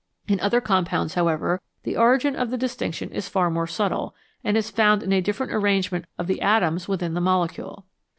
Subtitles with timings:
[0.27, 4.71] In other compounds, however, the origin of the distinction is far more subtle, and is
[4.71, 7.83] found in a different arrangement of the atoms within the mole cule.